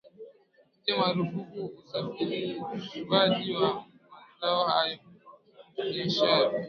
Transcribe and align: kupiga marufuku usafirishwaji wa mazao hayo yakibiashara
kupiga 0.71 0.91
marufuku 0.97 1.61
usafirishwaji 1.79 3.55
wa 3.55 3.85
mazao 4.11 4.63
hayo 4.67 4.97
yakibiashara 5.77 6.57